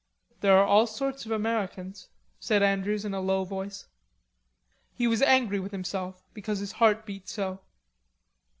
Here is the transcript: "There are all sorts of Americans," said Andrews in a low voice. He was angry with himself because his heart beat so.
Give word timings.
"There 0.39 0.57
are 0.57 0.65
all 0.65 0.87
sorts 0.87 1.27
of 1.27 1.31
Americans," 1.31 2.09
said 2.39 2.63
Andrews 2.63 3.05
in 3.05 3.13
a 3.13 3.21
low 3.21 3.43
voice. 3.43 3.85
He 4.95 5.05
was 5.05 5.21
angry 5.21 5.59
with 5.59 5.71
himself 5.71 6.23
because 6.33 6.57
his 6.57 6.71
heart 6.71 7.05
beat 7.05 7.29
so. 7.29 7.59